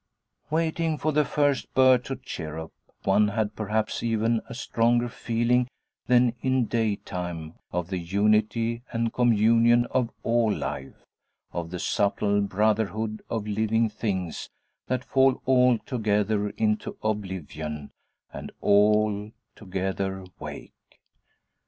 [0.49, 5.67] Waiting for the first bird to chirrup, one had perhaps even a stronger feeling
[6.07, 11.03] than in daytime of the unity and communion of all life,
[11.53, 14.49] of the subtle brotherhood of living things
[14.87, 17.91] that fall all together into oblivion,
[18.33, 20.71] and, all together, wake.